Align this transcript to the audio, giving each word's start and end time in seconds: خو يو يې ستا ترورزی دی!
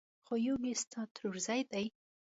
خو 0.23 0.33
يو 0.47 0.55
يې 0.67 0.73
ستا 0.83 1.01
ترورزی 1.15 1.61
دی! 1.71 1.85